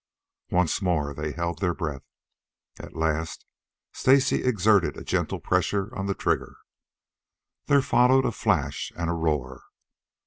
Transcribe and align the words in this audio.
Once 0.49 0.81
more 0.81 1.13
they 1.13 1.31
held 1.31 1.59
their 1.59 1.75
breath. 1.75 2.07
At 2.79 2.95
last 2.95 3.45
Stacy 3.93 4.43
exerted 4.43 4.97
a 4.97 5.03
gentle 5.03 5.39
pressure 5.39 5.95
on 5.95 6.07
the 6.07 6.15
trigger. 6.15 6.57
There 7.67 7.83
followed 7.83 8.25
a 8.25 8.31
flash 8.31 8.91
and 8.95 9.11
a 9.11 9.13
roar. 9.13 9.61